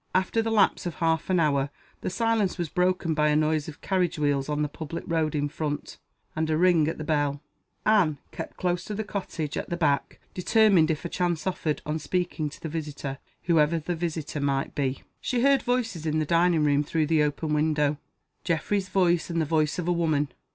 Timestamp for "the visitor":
12.59-13.19, 13.77-14.39